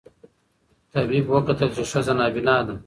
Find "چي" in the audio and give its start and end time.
1.75-1.83